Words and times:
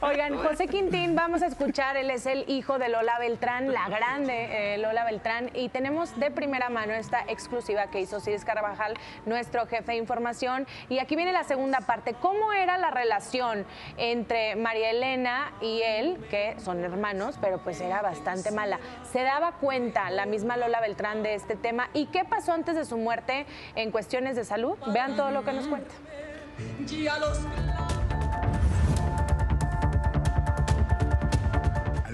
Oigan, 0.00 0.36
José 0.38 0.68
Quintín, 0.68 1.16
vamos 1.16 1.42
a 1.42 1.46
escuchar, 1.46 1.96
él 1.96 2.08
es 2.10 2.24
el 2.26 2.44
hijo 2.46 2.78
de 2.78 2.88
Lola 2.88 3.18
Beltrán, 3.18 3.72
la 3.72 3.88
grande 3.88 4.74
eh, 4.74 4.78
Lola 4.78 5.04
Beltrán, 5.04 5.50
y 5.54 5.70
tenemos 5.70 6.16
de 6.20 6.30
primera 6.30 6.68
mano 6.68 6.92
esta 6.92 7.24
exclusiva 7.26 7.88
que 7.88 8.00
hizo 8.00 8.20
Cidis 8.20 8.44
Carvajal, 8.44 8.94
nuestro 9.26 9.66
jefe 9.66 9.92
de 9.92 9.98
información. 9.98 10.68
Y 10.88 11.00
aquí 11.00 11.16
viene 11.16 11.32
la 11.32 11.42
segunda 11.42 11.80
parte, 11.80 12.14
¿cómo 12.14 12.52
era 12.52 12.78
la 12.78 12.92
relación 12.92 13.66
entre 13.96 14.54
María 14.54 14.90
Elena 14.90 15.52
y 15.60 15.82
él, 15.82 16.24
que 16.30 16.54
son 16.60 16.84
hermanos, 16.84 17.36
pero 17.40 17.58
pues 17.58 17.80
era 17.80 18.00
bastante 18.00 18.52
mala? 18.52 18.78
¿Se 19.10 19.24
daba 19.24 19.50
cuenta 19.52 20.10
la 20.10 20.26
misma 20.26 20.56
Lola 20.56 20.80
Beltrán 20.80 21.24
de 21.24 21.34
este 21.34 21.56
tema? 21.56 21.90
¿Y 21.92 22.06
qué 22.06 22.24
pasó 22.24 22.52
antes 22.52 22.76
de 22.76 22.84
su 22.84 22.96
muerte 22.98 23.46
en 23.74 23.90
cuestiones 23.90 24.36
de 24.36 24.44
salud? 24.44 24.78
Vean 24.94 25.16
todo 25.16 25.32
lo 25.32 25.42
que 25.42 25.52
nos 25.52 25.66
cuenta. 25.66 25.92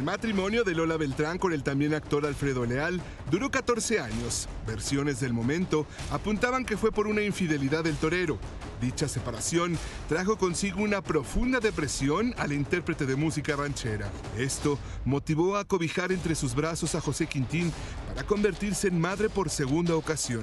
Matrimonio 0.04 0.64
de 0.64 0.74
Lola 0.74 0.96
Beltrán 0.96 1.38
con 1.38 1.52
el 1.52 1.62
también 1.62 1.94
actor 1.94 2.26
Alfredo 2.26 2.66
Leal 2.66 3.00
duró 3.30 3.50
14 3.50 4.00
años. 4.00 4.48
Versiones 4.66 5.18
del 5.18 5.32
momento 5.32 5.86
apuntaban 6.10 6.64
que 6.64 6.76
fue 6.76 6.92
por 6.92 7.06
una 7.06 7.22
infidelidad 7.22 7.82
del 7.82 7.96
torero. 7.96 8.38
Dicha 8.80 9.09
separación 9.09 9.78
trajo 10.09 10.36
consigo 10.36 10.82
una 10.82 11.02
profunda 11.02 11.59
depresión 11.59 12.34
al 12.38 12.52
intérprete 12.52 13.06
de 13.06 13.16
música 13.16 13.56
ranchera. 13.56 14.10
Esto 14.36 14.78
motivó 15.04 15.56
a 15.56 15.64
cobijar 15.64 16.12
entre 16.12 16.34
sus 16.34 16.54
brazos 16.54 16.95
a 16.95 17.00
José 17.00 17.26
Quintín 17.26 17.73
para 18.09 18.26
convertirse 18.26 18.88
en 18.88 19.00
madre 19.00 19.30
por 19.30 19.48
segunda 19.48 19.96
ocasión. 19.96 20.42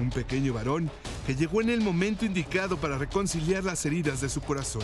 Un 0.00 0.10
pequeño 0.10 0.52
varón 0.52 0.90
que 1.26 1.34
llegó 1.34 1.62
en 1.62 1.70
el 1.70 1.80
momento 1.80 2.24
indicado 2.24 2.76
para 2.76 2.98
reconciliar 2.98 3.64
las 3.64 3.86
heridas 3.86 4.20
de 4.20 4.28
su 4.28 4.40
corazón. 4.40 4.82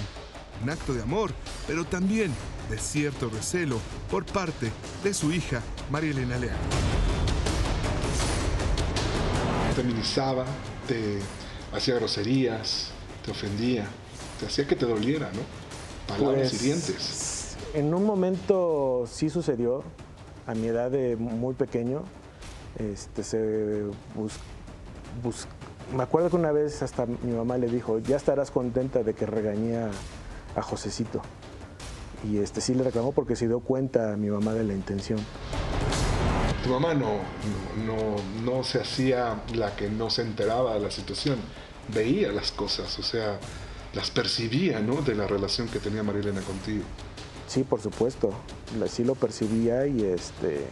Un 0.65 0.71
acto 0.71 0.95
de 0.95 1.03
amor, 1.03 1.31
pero 1.67 1.85
también 1.85 2.33
de 2.71 2.79
cierto 2.79 3.29
recelo 3.29 3.79
por 4.11 4.25
parte 4.25 4.71
de 5.03 5.13
su 5.13 5.31
hija, 5.31 5.61
María 5.91 6.13
Elena 6.13 6.39
Leal. 6.39 6.57
Te 9.77 9.83
minimizaba, 9.83 10.47
te 10.89 11.19
hacía 11.71 11.97
groserías, 11.97 12.93
te 13.27 13.33
ofendía, 13.33 13.85
te 14.41 14.47
hacía 14.47 14.67
que 14.67 14.75
te 14.75 14.87
doliera, 14.87 15.31
¿no? 15.35 15.41
Palabras 16.15 16.49
Pues, 16.49 16.63
hirientes. 16.63 17.57
En 17.75 17.93
un 17.93 18.07
momento 18.07 19.05
sí 19.07 19.29
sucedió, 19.29 19.85
a 20.47 20.55
mi 20.55 20.69
edad 20.69 20.91
de 20.91 21.17
muy 21.17 21.53
pequeño, 21.53 22.05
este, 22.79 23.23
se 23.23 23.83
bus- 24.15 24.39
bus- 25.23 25.47
me 25.95 26.03
acuerdo 26.03 26.31
que 26.31 26.37
una 26.37 26.53
vez 26.53 26.81
hasta 26.81 27.05
mi 27.05 27.33
mamá 27.37 27.59
le 27.59 27.69
dijo, 27.69 27.99
ya 27.99 28.17
estarás 28.17 28.51
contenta 28.51 29.03
de 29.03 29.13
que 29.13 29.27
regañé 29.27 29.77
a, 29.77 29.91
a 30.57 30.63
Josecito. 30.63 31.23
Y 32.31 32.39
este 32.39 32.61
sí 32.61 32.75
le 32.75 32.85
reclamó 32.85 33.13
porque 33.13 33.37
se 33.37 33.47
dio 33.47 33.61
cuenta 33.61 34.17
mi 34.17 34.31
mamá 34.31 34.53
de 34.55 34.65
la 34.65 34.73
intención. 34.73 35.19
Tu 36.63 36.71
mamá 36.71 36.95
no, 36.95 37.19
no, 37.87 37.95
no, 37.95 38.53
no 38.57 38.65
se 38.65 38.81
hacía 38.81 39.43
la 39.55 39.77
que 39.77 39.91
no 39.91 40.09
se 40.09 40.23
enteraba 40.23 40.75
de 40.75 40.81
la 40.81 40.91
situación, 40.91 41.37
veía 41.93 42.33
las 42.33 42.53
cosas, 42.53 42.99
o 42.99 43.03
sea, 43.03 43.39
las 43.93 44.11
percibía, 44.11 44.81
¿no? 44.81 45.03
De 45.03 45.15
la 45.15 45.27
relación 45.27 45.69
que 45.69 45.79
tenía 45.79 46.03
María 46.03 46.23
Elena 46.23 46.41
contigo. 46.41 46.85
Sí, 47.47 47.63
por 47.63 47.83
supuesto, 47.83 48.31
sí 48.89 49.05
lo 49.05 49.15
percibía 49.15 49.87
y 49.87 50.03
este 50.03 50.67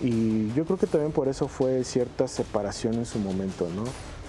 y 0.00 0.52
yo 0.54 0.64
creo 0.64 0.78
que 0.78 0.86
también 0.86 1.12
por 1.12 1.28
eso 1.28 1.48
fue 1.48 1.82
cierta 1.82 2.28
separación 2.28 2.94
en 2.94 3.06
su 3.06 3.18
momento, 3.18 3.68
¿no? 3.74 3.84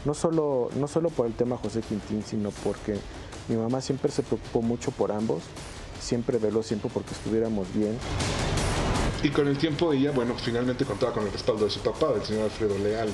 No 0.06 0.14
solo, 0.14 0.70
no 0.76 0.88
solo 0.88 1.10
por 1.10 1.28
el 1.28 1.34
tema 1.34 1.58
José 1.58 1.82
Quintín, 1.82 2.24
sino 2.24 2.50
porque 2.64 2.96
mi 3.50 3.58
mamá 3.58 3.82
siempre 3.82 4.12
se 4.12 4.22
preocupó 4.22 4.62
mucho 4.62 4.92
por 4.92 5.12
ambos, 5.12 5.44
siempre 6.00 6.38
veló 6.38 6.64
siempre 6.64 6.90
porque 6.94 7.12
estuviéramos 7.12 7.68
bien. 7.74 7.98
Y 9.24 9.30
con 9.30 9.48
el 9.48 9.58
tiempo 9.58 9.92
ella, 9.92 10.12
bueno, 10.12 10.36
finalmente 10.36 10.86
contaba 10.86 11.12
con 11.12 11.26
el 11.26 11.32
respaldo 11.32 11.66
de 11.66 11.72
su 11.72 11.82
papá, 11.82 12.14
del 12.14 12.24
señor 12.24 12.44
Alfredo 12.44 12.78
Leal, 12.78 13.10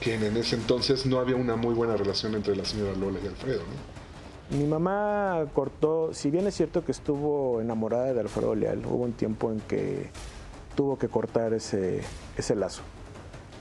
quien 0.00 0.22
en 0.22 0.36
ese 0.36 0.56
entonces 0.56 1.06
no 1.06 1.18
había 1.18 1.36
una 1.36 1.56
muy 1.56 1.74
buena 1.74 1.96
relación 1.96 2.34
entre 2.34 2.54
la 2.54 2.64
señora 2.64 2.94
Lola 2.94 3.18
y 3.24 3.26
Alfredo, 3.26 3.60
¿no? 3.60 4.02
Mi 4.56 4.66
mamá 4.66 5.46
cortó, 5.54 6.12
si 6.12 6.30
bien 6.30 6.46
es 6.46 6.54
cierto 6.54 6.84
que 6.84 6.92
estuvo 6.92 7.62
enamorada 7.62 8.12
de 8.12 8.20
Alfredo 8.20 8.54
Leal, 8.54 8.84
hubo 8.84 9.04
un 9.04 9.14
tiempo 9.14 9.50
en 9.50 9.60
que 9.60 10.10
tuvo 10.76 10.98
que 10.98 11.08
cortar 11.08 11.54
ese, 11.54 12.02
ese 12.36 12.54
lazo. 12.54 12.82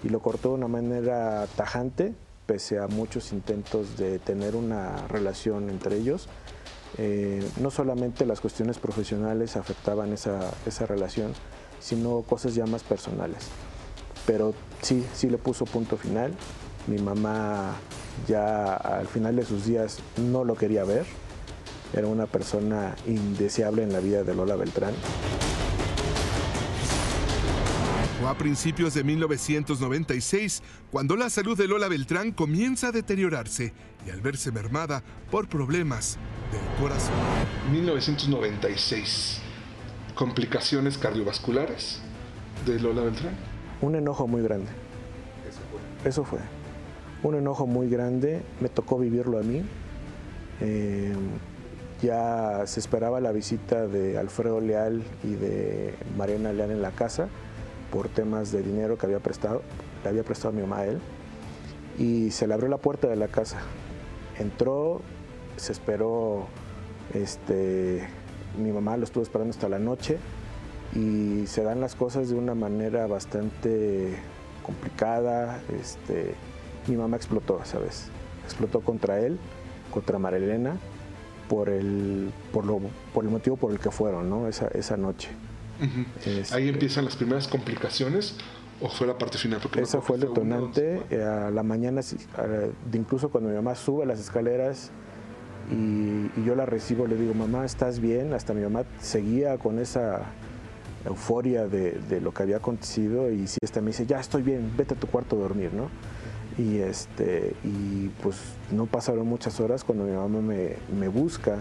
Y 0.03 0.09
lo 0.09 0.19
cortó 0.19 0.49
de 0.49 0.55
una 0.55 0.67
manera 0.67 1.47
tajante, 1.55 2.13
pese 2.51 2.79
a 2.79 2.87
muchos 2.87 3.31
intentos 3.31 3.97
de 3.97 4.19
tener 4.19 4.57
una 4.57 5.07
relación 5.07 5.69
entre 5.69 5.95
ellos. 5.95 6.27
Eh, 6.97 7.41
no 7.61 7.71
solamente 7.71 8.25
las 8.25 8.41
cuestiones 8.41 8.77
profesionales 8.77 9.55
afectaban 9.55 10.11
esa, 10.11 10.51
esa 10.65 10.85
relación, 10.85 11.31
sino 11.79 12.23
cosas 12.23 12.53
ya 12.53 12.65
más 12.65 12.83
personales. 12.83 13.47
Pero 14.27 14.53
sí, 14.81 15.05
sí 15.13 15.29
le 15.29 15.37
puso 15.37 15.63
punto 15.63 15.95
final. 15.95 16.33
Mi 16.87 16.97
mamá 16.97 17.77
ya 18.27 18.75
al 18.75 19.07
final 19.07 19.37
de 19.37 19.45
sus 19.45 19.65
días 19.65 19.99
no 20.17 20.43
lo 20.43 20.55
quería 20.55 20.83
ver. 20.83 21.05
Era 21.93 22.07
una 22.07 22.25
persona 22.25 22.97
indeseable 23.07 23.83
en 23.83 23.93
la 23.93 24.01
vida 24.01 24.23
de 24.23 24.35
Lola 24.35 24.57
Beltrán. 24.57 24.93
A 28.31 28.33
principios 28.33 28.93
de 28.93 29.03
1996 29.03 30.63
cuando 30.89 31.17
la 31.17 31.29
salud 31.29 31.57
de 31.57 31.67
Lola 31.67 31.89
Beltrán 31.89 32.31
comienza 32.31 32.87
a 32.87 32.91
deteriorarse 32.93 33.73
y 34.07 34.09
al 34.09 34.21
verse 34.21 34.53
mermada 34.53 35.03
por 35.29 35.49
problemas 35.49 36.17
del 36.49 36.81
corazón. 36.81 37.13
1996, 37.73 39.41
complicaciones 40.15 40.97
cardiovasculares 40.97 41.99
de 42.65 42.79
Lola 42.79 43.01
Beltrán. 43.01 43.35
Un 43.81 43.95
enojo 43.95 44.27
muy 44.27 44.41
grande. 44.41 44.69
Eso 46.05 46.23
fue. 46.23 46.39
Un 47.23 47.35
enojo 47.35 47.67
muy 47.67 47.89
grande. 47.89 48.43
Me 48.61 48.69
tocó 48.69 48.97
vivirlo 48.97 49.39
a 49.39 49.43
mí. 49.43 49.61
Eh, 50.61 51.13
ya 52.01 52.61
se 52.65 52.79
esperaba 52.79 53.19
la 53.19 53.33
visita 53.33 53.87
de 53.87 54.17
Alfredo 54.17 54.61
Leal 54.61 55.03
y 55.21 55.33
de 55.33 55.95
Mariana 56.17 56.53
Leal 56.53 56.71
en 56.71 56.81
la 56.81 56.91
casa 56.91 57.27
por 57.91 58.09
temas 58.09 58.51
de 58.51 58.63
dinero 58.63 58.97
que 58.97 59.05
había 59.05 59.19
prestado, 59.19 59.61
le 60.03 60.09
había 60.09 60.23
prestado 60.23 60.53
mi 60.53 60.61
mamá 60.61 60.79
a 60.79 60.85
él. 60.85 60.99
Y 61.99 62.31
se 62.31 62.47
le 62.47 62.53
abrió 62.53 62.69
la 62.69 62.77
puerta 62.77 63.07
de 63.07 63.15
la 63.15 63.27
casa. 63.27 63.59
Entró, 64.39 65.01
se 65.57 65.71
esperó, 65.73 66.47
este, 67.13 68.07
mi 68.57 68.71
mamá 68.71 68.97
lo 68.97 69.03
estuvo 69.03 69.23
esperando 69.23 69.51
hasta 69.51 69.69
la 69.69 69.79
noche 69.79 70.17
y 70.95 71.45
se 71.47 71.63
dan 71.63 71.79
las 71.79 71.95
cosas 71.95 72.29
de 72.29 72.35
una 72.35 72.55
manera 72.55 73.07
bastante 73.07 74.15
complicada. 74.63 75.61
Este, 75.79 76.33
mi 76.87 76.95
mamá 76.95 77.17
explotó, 77.17 77.61
¿sabes? 77.65 78.07
Explotó 78.45 78.81
contra 78.81 79.19
él, 79.19 79.37
contra 79.93 80.17
Marilena, 80.17 80.77
por 81.49 81.69
el, 81.69 82.31
por, 82.53 82.65
lo, 82.65 82.79
por 83.13 83.25
el 83.25 83.29
motivo 83.29 83.57
por 83.57 83.71
el 83.71 83.79
que 83.79 83.91
fueron, 83.91 84.29
¿no? 84.29 84.47
Esa, 84.47 84.67
esa 84.69 84.97
noche. 84.97 85.29
Este, 86.25 86.55
Ahí 86.55 86.69
empiezan 86.69 87.05
las 87.05 87.15
primeras 87.15 87.47
complicaciones 87.47 88.35
o 88.81 88.89
fue 88.89 89.07
la 89.07 89.17
parte 89.17 89.37
final. 89.37 89.59
Porque 89.61 89.81
Esa 89.81 90.01
fue 90.01 90.15
el 90.17 90.21
detonante. 90.21 91.01
eh, 91.09 91.23
a 91.23 91.49
la 91.51 91.63
mañana, 91.63 92.01
incluso 92.93 93.29
cuando 93.29 93.49
mi 93.49 93.55
mamá 93.55 93.75
sube 93.75 94.05
las 94.05 94.19
escaleras 94.19 94.91
y, 95.71 95.75
y 96.39 96.43
yo 96.45 96.55
la 96.55 96.65
recibo, 96.65 97.07
le 97.07 97.15
digo, 97.15 97.33
mamá, 97.33 97.65
¿estás 97.65 97.99
bien? 97.99 98.33
Hasta 98.33 98.53
mi 98.53 98.61
mamá 98.61 98.83
seguía 98.99 99.57
con 99.57 99.79
esa 99.79 100.21
euforia 101.05 101.67
de, 101.67 101.93
de 102.09 102.21
lo 102.21 102.31
que 102.33 102.43
había 102.43 102.57
acontecido 102.57 103.31
y 103.31 103.47
sí, 103.47 103.57
hasta 103.63 103.81
me 103.81 103.87
dice, 103.87 104.05
ya 104.05 104.19
estoy 104.19 104.43
bien, 104.43 104.71
vete 104.77 104.93
a 104.93 104.97
tu 104.97 105.07
cuarto 105.07 105.35
a 105.35 105.39
dormir, 105.39 105.71
¿no? 105.73 105.89
Y, 106.63 106.77
este, 106.79 107.55
y 107.63 108.09
pues 108.21 108.35
no 108.71 108.85
pasaron 108.85 109.25
muchas 109.25 109.59
horas 109.59 109.83
cuando 109.83 110.03
mi 110.03 110.11
mamá 110.11 110.41
me, 110.41 110.75
me 110.99 111.07
busca 111.07 111.57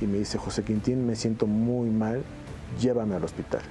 y 0.00 0.06
me 0.06 0.18
dice, 0.18 0.38
José 0.38 0.62
Quintín, 0.62 1.06
me 1.06 1.16
siento 1.16 1.46
muy 1.46 1.90
mal, 1.90 2.22
llévame 2.80 3.14
al 3.14 3.24
hospital. 3.24 3.62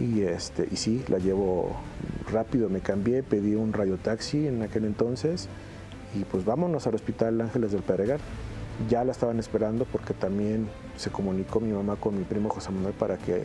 Y, 0.00 0.22
este, 0.22 0.68
y 0.70 0.76
sí, 0.76 1.04
la 1.08 1.18
llevo 1.18 1.72
rápido, 2.30 2.68
me 2.68 2.80
cambié, 2.80 3.22
pedí 3.22 3.54
un 3.54 3.72
radiotaxi 3.72 4.46
en 4.46 4.62
aquel 4.62 4.84
entonces 4.84 5.48
y 6.14 6.24
pues 6.24 6.44
vámonos 6.44 6.86
al 6.86 6.94
Hospital 6.94 7.40
Ángeles 7.40 7.72
del 7.72 7.82
Pedregal. 7.82 8.20
Ya 8.88 9.02
la 9.04 9.12
estaban 9.12 9.38
esperando 9.40 9.84
porque 9.86 10.14
también 10.14 10.68
se 10.96 11.10
comunicó 11.10 11.60
mi 11.60 11.72
mamá 11.72 11.96
con 11.96 12.16
mi 12.16 12.24
primo 12.24 12.48
José 12.48 12.70
Manuel 12.70 12.94
para 12.94 13.16
que 13.18 13.42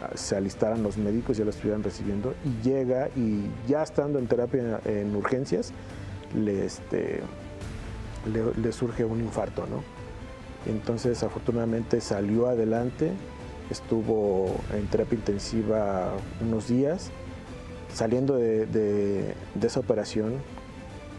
ah, 0.00 0.10
se 0.14 0.36
alistaran 0.36 0.84
los 0.84 0.96
médicos, 0.98 1.36
ya 1.36 1.44
la 1.44 1.50
estuvieran 1.50 1.82
recibiendo 1.82 2.34
y 2.44 2.68
llega 2.68 3.08
y 3.16 3.50
ya 3.66 3.82
estando 3.82 4.20
en 4.20 4.28
terapia 4.28 4.80
en 4.84 5.16
urgencias, 5.16 5.72
le, 6.36 6.64
este, 6.64 7.20
le, 8.32 8.54
le 8.54 8.72
surge 8.72 9.04
un 9.04 9.20
infarto, 9.20 9.66
¿no? 9.66 9.82
Entonces 10.70 11.24
afortunadamente 11.24 12.00
salió 12.00 12.46
adelante, 12.46 13.10
estuvo 13.70 14.54
en 14.74 14.86
terapia 14.86 15.16
intensiva 15.16 16.12
unos 16.40 16.68
días, 16.68 17.10
saliendo 17.92 18.36
de, 18.36 19.34
esa 19.60 19.80
operación 19.80 20.34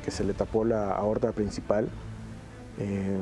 que 0.03 0.11
se 0.11 0.23
le 0.23 0.33
tapó 0.33 0.65
la 0.65 0.91
aorta 0.91 1.31
principal, 1.31 1.89
eh, 2.79 3.17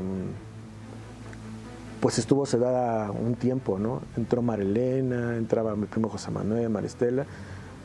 pues 1.99 2.17
estuvo 2.17 2.45
sedada 2.45 3.11
un 3.11 3.35
tiempo, 3.35 3.77
¿no? 3.77 4.01
Entró 4.17 4.41
Marilena, 4.41 5.37
entraba 5.37 5.75
mi 5.75 5.85
primo 5.85 6.09
José 6.09 6.31
Manuel, 6.31 6.69
Maristela, 6.69 7.25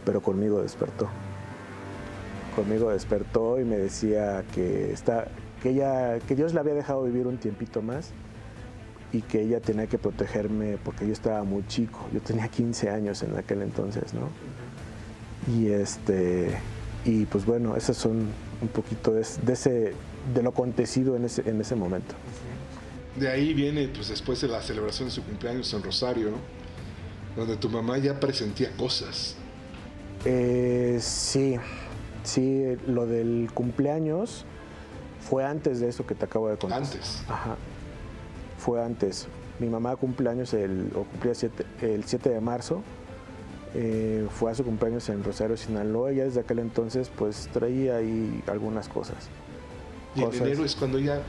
pero 0.07 0.23
conmigo 0.23 0.63
despertó. 0.63 1.09
Conmigo 2.55 2.91
despertó 2.91 3.61
y 3.61 3.65
me 3.65 3.77
decía 3.77 4.45
que, 4.55 4.91
está, 4.91 5.29
que, 5.63 5.71
ella, 5.71 6.19
que 6.21 6.35
Dios 6.35 6.55
la 6.55 6.61
había 6.61 6.73
dejado 6.73 7.03
vivir 7.03 7.27
un 7.27 7.37
tiempito 7.37 7.83
más 7.83 8.13
y 9.17 9.23
que 9.23 9.41
ella 9.41 9.61
tenía 9.61 9.87
que 9.87 9.97
protegerme 9.97 10.77
porque 10.85 11.07
yo 11.07 11.13
estaba 11.13 11.43
muy 11.43 11.67
chico, 11.67 12.07
yo 12.13 12.21
tenía 12.21 12.49
15 12.49 12.91
años 12.91 13.23
en 13.23 13.35
aquel 13.37 13.63
entonces, 13.63 14.13
¿no? 14.13 14.29
Y 15.55 15.69
este 15.69 16.59
y 17.05 17.25
pues 17.25 17.47
bueno, 17.47 17.77
esos 17.77 17.97
son 17.97 18.29
un 18.61 18.69
poquito 18.69 19.13
de, 19.13 19.23
ese 19.23 19.95
de 20.35 20.43
lo 20.43 20.51
acontecido 20.51 21.17
en 21.17 21.25
ese, 21.25 21.49
en 21.49 21.61
ese 21.61 21.77
momento. 21.77 22.15
De 23.19 23.29
ahí 23.31 23.55
viene 23.55 23.89
pues 23.89 24.09
después 24.09 24.41
de 24.43 24.49
la 24.49 24.61
celebración 24.61 25.09
de 25.09 25.15
su 25.15 25.23
cumpleaños 25.23 25.73
en 25.73 25.83
Rosario, 25.83 26.31
¿no? 26.31 26.37
Donde 27.37 27.57
tu 27.57 27.71
mamá 27.71 27.97
ya 27.99 28.21
presentía 28.21 28.71
cosas. 28.73 29.37
Eh, 30.27 30.99
sí, 31.01 31.57
sí, 32.23 32.65
lo 32.87 33.07
del 33.07 33.51
cumpleaños 33.55 34.45
fue 35.21 35.45
antes 35.45 35.81
de 35.81 35.89
eso 35.89 36.07
que 36.07 36.15
te 36.15 36.27
acabo 36.27 36.49
de 36.51 36.59
contar. 36.59 36.83
Antes. 36.83 37.23
Ajá 37.29 37.57
fue 38.67 38.83
antes. 38.83 39.29
Mi 39.61 39.69
mamá 39.69 39.95
cumpleaños 39.95 40.53
el, 40.53 40.91
o 40.97 41.05
cumplía 41.05 41.33
el 41.83 42.05
7 42.05 42.31
de 42.31 42.41
marzo. 42.41 42.83
Eh, 43.75 44.27
fue 44.29 44.51
a 44.51 44.55
su 44.55 44.65
cumpleaños 44.65 45.09
en 45.09 45.23
Rosario, 45.23 45.57
Sinaloa. 45.57 46.13
Y 46.13 46.17
desde 46.17 46.41
aquel 46.41 46.59
entonces 46.59 47.11
pues 47.17 47.49
traía 47.53 47.97
ahí 47.97 48.43
algunas 48.49 48.89
cosas. 48.89 49.29
Y 50.17 50.23
en 50.23 50.35
enero 50.35 50.65
es 50.65 50.75
cuando 50.75 50.99
ella 50.99 51.21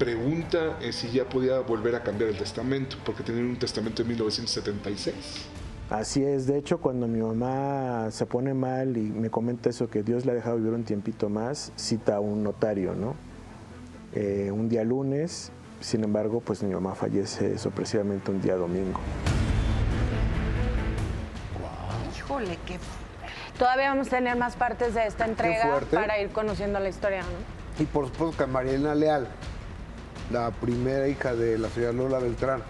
pregunta 0.00 0.78
eh, 0.82 0.92
si 0.92 1.10
ya 1.12 1.28
podía 1.28 1.60
volver 1.60 1.94
a 1.94 2.02
cambiar 2.02 2.30
el 2.30 2.36
testamento, 2.36 2.96
porque 3.04 3.22
tenía 3.22 3.42
un 3.42 3.56
testamento 3.56 4.02
en 4.02 4.08
1976. 4.08 5.14
Así 5.90 6.22
es, 6.22 6.46
de 6.46 6.58
hecho 6.58 6.78
cuando 6.78 7.06
mi 7.06 7.20
mamá 7.20 8.10
se 8.10 8.26
pone 8.26 8.52
mal 8.52 8.96
y 8.96 9.02
me 9.02 9.30
comenta 9.30 9.70
eso, 9.70 9.88
que 9.88 10.02
Dios 10.02 10.26
le 10.26 10.32
ha 10.32 10.34
dejado 10.34 10.56
vivir 10.56 10.72
un 10.72 10.84
tiempito 10.84 11.28
más, 11.28 11.72
cita 11.76 12.16
a 12.16 12.20
un 12.20 12.42
notario, 12.42 12.94
¿no? 12.94 13.14
Eh, 14.12 14.50
un 14.52 14.68
día 14.68 14.84
lunes 14.84 15.52
sin 15.80 16.04
embargo, 16.04 16.40
pues 16.40 16.62
mi 16.62 16.72
mamá 16.72 16.94
fallece 16.94 17.58
sorpresivamente 17.58 18.30
un 18.30 18.40
día 18.40 18.56
domingo. 18.56 19.00
Híjole, 22.16 22.58
qué 22.66 22.78
Todavía 23.58 23.88
vamos 23.88 24.06
a 24.06 24.10
tener 24.10 24.36
más 24.36 24.54
partes 24.54 24.94
de 24.94 25.06
esta 25.06 25.24
entrega 25.24 25.80
para 25.90 26.20
ir 26.20 26.28
conociendo 26.30 26.78
la 26.78 26.88
historia, 26.88 27.22
¿no? 27.22 27.82
Y 27.82 27.86
por 27.86 28.06
supuesto 28.06 28.44
que 28.44 28.46
Marilena 28.50 28.94
Leal, 28.94 29.28
la 30.30 30.52
primera 30.52 31.08
hija 31.08 31.34
de 31.34 31.58
la 31.58 31.68
señora 31.68 31.92
Lola 31.92 32.18
Beltrán. 32.20 32.62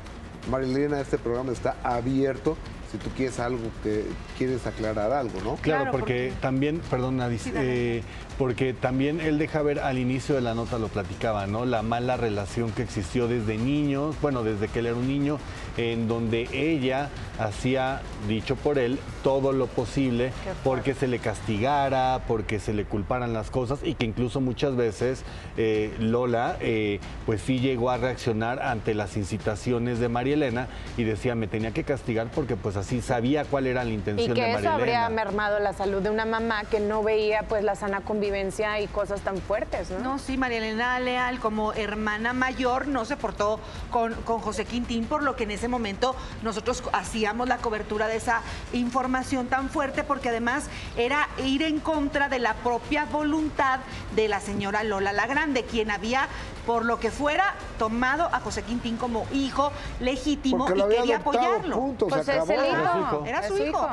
Marilena, 0.51 1.01
este 1.01 1.19
programa 1.19 1.53
está 1.53 1.77
abierto 1.83 2.57
si 2.91 2.99
tú 2.99 3.11
quieres 3.17 3.39
algo 3.39 3.61
que 3.83 4.05
quieres 4.37 4.67
aclarar 4.67 5.13
algo, 5.13 5.41
¿no? 5.45 5.57
Claro, 5.57 5.91
porque, 5.91 6.33
también, 6.41 6.81
perdón, 6.91 7.19
Nadis, 7.19 7.51
eh, 7.55 8.03
porque 8.39 8.73
también 8.73 9.21
él 9.21 9.39
deja 9.39 9.63
ver 9.63 9.81
al 9.81 9.99
inicio 9.99 10.35
de 10.35 10.41
la 10.41 10.55
nota 10.55 10.79
lo 10.79 10.89
platicaba, 10.89 11.47
¿no? 11.47 11.67
La 11.67 11.83
mala 11.83 12.17
relación 12.17 12.71
que 12.71 12.83
existió 12.83 13.29
desde 13.29 13.59
niños, 13.59 14.17
bueno, 14.23 14.43
desde 14.43 14.69
que 14.69 14.79
él 14.79 14.87
era 14.87 14.97
un 14.97 15.09
niño, 15.09 15.39
en 15.77 16.09
donde 16.09 16.49
ella 16.53 17.11
hacía, 17.39 18.01
dicho 18.27 18.57
por 18.57 18.79
él, 18.79 18.99
todo 19.23 19.53
lo 19.53 19.67
posible 19.67 20.33
porque 20.65 20.95
se 20.95 21.07
le 21.07 21.19
castigara, 21.19 22.23
porque 22.27 22.59
se 22.59 22.73
le 22.73 22.85
culparan 22.85 23.33
las 23.33 23.51
cosas 23.51 23.81
y 23.83 23.95
que 23.95 24.07
incluso 24.07 24.41
muchas 24.41 24.77
veces 24.77 25.25
eh, 25.57 25.95
Lola, 26.01 26.57
eh, 26.61 27.01
pues 27.27 27.43
sí 27.43 27.61
llegó 27.61 27.91
a 27.91 27.99
reaccionar 27.99 28.63
ante 28.63 28.95
las 28.95 29.17
incitaciones 29.17 29.99
de 29.99 30.09
María 30.09 30.35
Elena 30.35 30.69
y 30.97 31.05
decía, 31.05 31.35
me 31.35 31.47
tenía 31.47 31.73
que 31.73 31.85
castigar 31.85 32.29
porque 32.35 32.57
pues 32.57 32.77
así 32.79 33.03
sabía 33.03 33.45
cuál 33.45 33.67
era 33.67 33.85
la 33.85 33.91
intención 33.91 34.35
de 34.35 34.41
María 34.41 34.49
Y 34.49 34.55
que 34.55 34.61
eso 34.61 34.71
habría 34.71 35.09
mermado 35.09 35.59
la 35.59 35.73
salud 35.73 36.03
de 36.03 36.11
una 36.11 36.25
mamá 36.25 36.65
que 36.65 36.81
no 36.81 37.03
veía 37.03 37.43
pues 37.49 37.65
la 37.65 37.75
sana 37.75 38.01
convivencia 38.01 38.81
y 38.81 38.87
cosas 38.87 39.21
tan 39.21 39.39
fuertes, 39.39 39.91
¿no? 39.91 39.99
No, 39.99 40.19
sí, 40.19 40.37
María 40.37 40.59
Elena 40.59 40.99
Leal 41.01 41.39
como 41.39 41.73
hermana 41.73 42.33
mayor 42.33 42.89
no 42.89 43.05
se 43.05 43.17
portó 43.17 43.61
con, 43.91 44.15
con 44.15 44.41
José 44.41 44.65
Quintín, 44.65 45.05
por 45.05 45.23
lo 45.23 45.37
que 45.37 45.45
en 45.45 45.51
ese 45.51 45.69
momento 45.69 46.15
nosotros 46.43 46.83
hacíamos 46.93 47.49
la 47.49 47.59
cobertura 47.59 48.09
de 48.09 48.17
esa 48.17 48.43
información 48.73 49.47
tan 49.49 49.69
fuerte, 49.69 50.05
porque 50.05 50.29
además 50.29 50.69
era 50.97 51.29
ir 51.45 51.63
en 51.63 51.81
contra 51.81 52.29
de 52.29 52.39
la 52.39 52.55
propia 52.55 53.05
voluntad 53.07 53.81
de 54.15 54.29
la 54.29 54.41
señora 54.41 54.83
Lola 54.83 55.13
la 55.13 55.27
Grande, 55.27 55.65
quien 55.65 55.91
había, 55.91 56.29
por 56.69 56.85
lo 56.85 57.01
que 57.01 57.11
fuera, 57.11 57.55
tomado 57.79 58.25
a 58.31 58.41
José 58.41 58.63
Quintín 58.63 58.99
como 58.99 59.27
hijo 59.33 59.73
legítimo 60.01 60.69
y 60.69 60.75
quería 60.75 61.17
apoyarlo. 61.17 61.95
pues 61.99 62.29
es 62.29 62.47
el 62.51 62.61
hijo. 62.61 63.25
Era 63.25 63.49
su 63.49 63.57
hijo. 63.57 63.89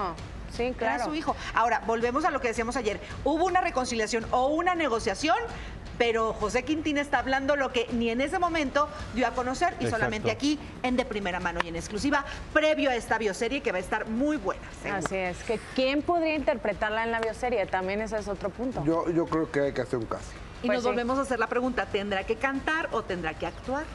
Sí, 0.51 0.73
claro. 0.77 0.95
Era 0.95 1.05
su 1.05 1.15
hijo. 1.15 1.37
Ahora, 1.53 1.81
volvemos 1.87 2.25
a 2.25 2.31
lo 2.31 2.41
que 2.41 2.49
decíamos 2.49 2.75
ayer. 2.75 2.99
Hubo 3.23 3.45
una 3.45 3.61
reconciliación 3.61 4.25
o 4.31 4.47
una 4.47 4.75
negociación, 4.75 5.37
pero 5.97 6.33
José 6.33 6.65
Quintín 6.65 6.97
está 6.97 7.19
hablando 7.19 7.55
lo 7.55 7.71
que 7.71 7.87
ni 7.93 8.09
en 8.09 8.19
ese 8.19 8.39
momento 8.39 8.89
dio 9.13 9.25
a 9.25 9.31
conocer 9.31 9.73
y 9.79 9.87
solamente 9.87 10.29
aquí 10.29 10.59
en 10.83 10.97
de 10.97 11.05
primera 11.05 11.39
mano 11.39 11.61
y 11.63 11.69
en 11.69 11.77
exclusiva, 11.77 12.25
previo 12.51 12.89
a 12.89 12.95
esta 12.95 13.17
bioserie 13.17 13.61
que 13.61 13.71
va 13.71 13.77
a 13.77 13.81
estar 13.81 14.09
muy 14.09 14.35
buena. 14.35 14.63
Así 14.93 15.15
es, 15.15 15.41
que 15.45 15.61
¿quién 15.75 16.01
podría 16.01 16.35
interpretarla 16.35 17.05
en 17.05 17.11
la 17.11 17.21
bioserie? 17.21 17.65
También 17.67 18.01
ese 18.01 18.17
es 18.17 18.27
otro 18.27 18.49
punto. 18.49 18.83
Yo, 18.83 19.09
yo 19.11 19.25
creo 19.27 19.49
que 19.49 19.61
hay 19.61 19.71
que 19.71 19.79
hacer 19.79 19.97
un 19.97 20.07
caso. 20.07 20.31
Y 20.65 20.67
pues 20.67 20.77
nos 20.79 20.85
volvemos 20.85 21.19
a 21.19 21.21
hacer 21.21 21.39
la 21.39 21.47
pregunta, 21.47 21.85
¿tendrá 21.85 22.23
que 22.23 22.35
cantar 22.37 22.89
o 22.91 23.03
tendrá 23.03 23.35
que 23.35 23.45
actuar? 23.45 23.85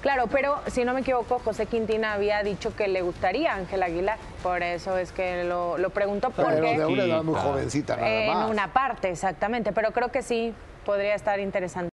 Claro, 0.00 0.28
pero 0.28 0.60
si 0.68 0.84
no 0.84 0.94
me 0.94 1.00
equivoco, 1.00 1.40
José 1.40 1.66
Quintina 1.66 2.12
había 2.12 2.42
dicho 2.44 2.76
que 2.76 2.86
le 2.86 3.02
gustaría 3.02 3.52
a 3.52 3.56
Ángela 3.56 3.86
Aguilar, 3.86 4.18
por 4.40 4.62
eso 4.62 4.96
es 4.96 5.10
que 5.10 5.42
lo, 5.42 5.78
lo 5.78 5.90
preguntó. 5.90 6.30
Porque, 6.30 6.52
pero 6.52 6.78
de 6.78 6.86
una 6.86 7.02
edad 7.02 7.22
muy 7.24 7.34
jovencita 7.34 7.96
nada 7.96 8.08
En 8.08 8.38
una 8.38 8.72
parte, 8.72 9.10
exactamente, 9.10 9.72
pero 9.72 9.90
creo 9.90 10.12
que 10.12 10.22
sí 10.22 10.54
podría 10.84 11.16
estar 11.16 11.40
interesante. 11.40 11.90